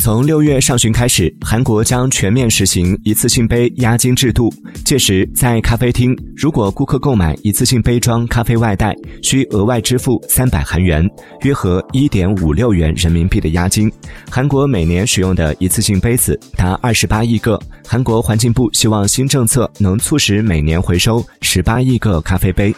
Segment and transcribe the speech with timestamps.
[0.00, 4.50] 从六月上旬开始韩国将全面实行一次性杯押金制度。
[4.82, 11.06] 届时在咖啡厅如果顾客购买一次性杯装咖啡外带需额外支付三百韩元
[11.42, 13.92] 约合一点五六元人民币的押金。
[14.30, 22.74] 韩国每年使用的一次性杯子达二十八亿个韩国环境部希望新政策能促使每年回收十八亿个咖啡杯。